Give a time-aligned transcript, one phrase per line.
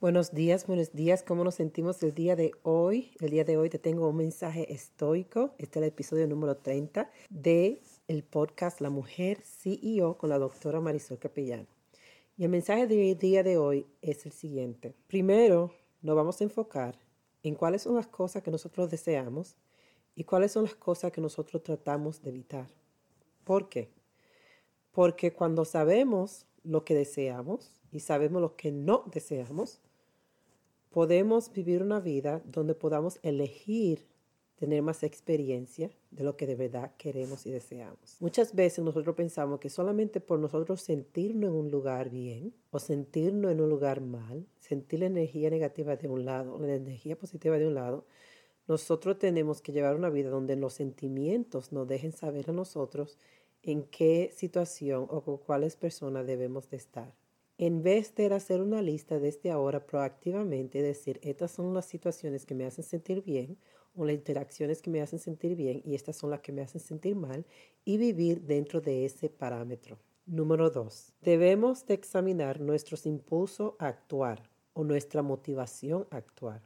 [0.00, 1.22] Buenos días, buenos días.
[1.22, 3.12] ¿Cómo nos sentimos el día de hoy?
[3.20, 5.54] El día de hoy te tengo un mensaje estoico.
[5.58, 10.80] Este es el episodio número 30 de el podcast La Mujer CEO con la doctora
[10.80, 11.68] Marisol Capellán.
[12.38, 14.94] Y el mensaje del día de hoy es el siguiente.
[15.06, 15.70] Primero,
[16.00, 16.98] nos vamos a enfocar
[17.42, 19.58] en cuáles son las cosas que nosotros deseamos
[20.14, 22.68] y cuáles son las cosas que nosotros tratamos de evitar.
[23.44, 23.90] ¿Por qué?
[24.92, 29.82] Porque cuando sabemos lo que deseamos y sabemos lo que no deseamos,
[30.90, 34.06] podemos vivir una vida donde podamos elegir
[34.56, 38.18] tener más experiencia de lo que de verdad queremos y deseamos.
[38.20, 43.52] Muchas veces nosotros pensamos que solamente por nosotros sentirnos en un lugar bien o sentirnos
[43.52, 47.68] en un lugar mal, sentir la energía negativa de un lado, la energía positiva de
[47.68, 48.04] un lado,
[48.68, 53.16] nosotros tenemos que llevar una vida donde los sentimientos nos dejen saber a nosotros
[53.62, 57.14] en qué situación o con cuáles personas debemos de estar
[57.60, 62.54] en vez de hacer una lista desde ahora proactivamente, decir, estas son las situaciones que
[62.54, 63.58] me hacen sentir bien
[63.94, 66.80] o las interacciones que me hacen sentir bien y estas son las que me hacen
[66.80, 67.44] sentir mal
[67.84, 69.98] y vivir dentro de ese parámetro.
[70.24, 76.62] Número dos, debemos de examinar nuestros impulsos a actuar o nuestra motivación a actuar.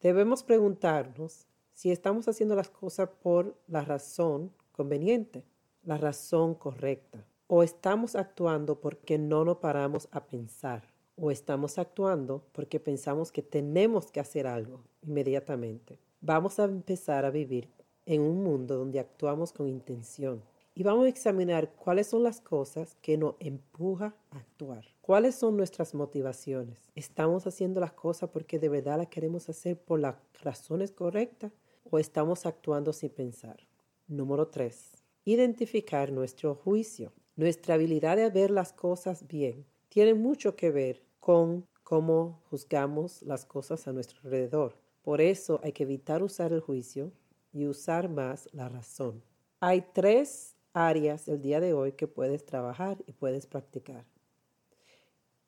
[0.00, 5.44] Debemos preguntarnos si estamos haciendo las cosas por la razón conveniente,
[5.82, 10.84] la razón correcta o estamos actuando porque no nos paramos a pensar.
[11.16, 15.98] O estamos actuando porque pensamos que tenemos que hacer algo inmediatamente.
[16.20, 17.70] Vamos a empezar a vivir
[18.04, 20.42] en un mundo donde actuamos con intención.
[20.74, 24.84] Y vamos a examinar cuáles son las cosas que nos empujan a actuar.
[25.00, 26.78] ¿Cuáles son nuestras motivaciones?
[26.94, 31.50] ¿Estamos haciendo las cosas porque de verdad las queremos hacer por las razones correctas
[31.90, 33.56] o estamos actuando sin pensar?
[34.06, 34.92] Número 3.
[35.24, 37.12] Identificar nuestro juicio.
[37.38, 43.46] Nuestra habilidad de ver las cosas bien tiene mucho que ver con cómo juzgamos las
[43.46, 44.74] cosas a nuestro alrededor.
[45.02, 47.12] Por eso hay que evitar usar el juicio
[47.52, 49.22] y usar más la razón.
[49.60, 54.04] Hay tres áreas el día de hoy que puedes trabajar y puedes practicar.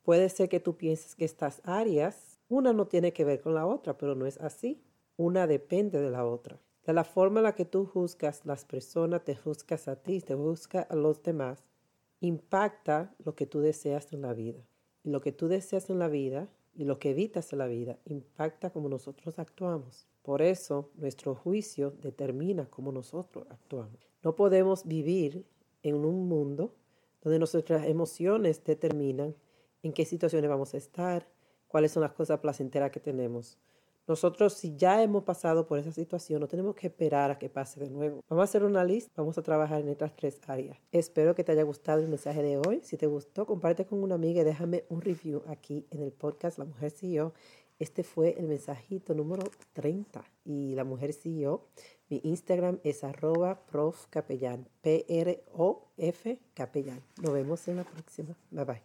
[0.05, 3.67] Puede ser que tú pienses que estas áreas, una no tiene que ver con la
[3.67, 4.81] otra, pero no es así.
[5.17, 6.61] Una depende de la otra.
[6.87, 10.37] De la forma en la que tú juzgas las personas, te juzgas a ti, te
[10.37, 11.65] juzgas a los demás,
[12.21, 14.63] impacta lo que tú deseas en la vida.
[15.03, 17.99] Y lo que tú deseas en la vida y lo que evitas en la vida
[18.05, 20.07] impacta como nosotros actuamos.
[20.23, 24.07] Por eso nuestro juicio determina cómo nosotros actuamos.
[24.23, 25.47] No podemos vivir
[25.83, 26.75] en un mundo
[27.23, 29.35] donde nuestras emociones determinan
[29.83, 31.27] en qué situaciones vamos a estar,
[31.69, 33.59] cuáles son las cosas placenteras que tenemos.
[34.07, 37.81] Nosotros, si ya hemos pasado por esa situación, no tenemos que esperar a que pase
[37.81, 38.21] de nuevo.
[38.29, 40.79] Vamos a hacer una lista, vamos a trabajar en estas tres áreas.
[40.91, 42.81] Espero que te haya gustado el mensaje de hoy.
[42.83, 46.59] Si te gustó, comparte con una amiga y déjame un review aquí en el podcast
[46.59, 47.33] La Mujer CEO.
[47.79, 51.67] Este fue el mensajito número 30 y La Mujer CEO.
[52.11, 54.69] Mi Instagram es arroba prof capellán.
[57.23, 58.37] Nos vemos en la próxima.
[58.51, 58.83] Bye bye.